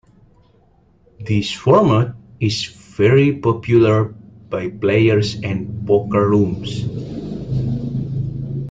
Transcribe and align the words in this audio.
This 1.19 1.51
format 1.53 2.15
is 2.39 2.65
very 2.65 3.37
popular 3.37 4.05
by 4.05 4.67
players 4.67 5.35
and 5.35 5.85
poker 5.85 6.27
rooms. 6.27 6.85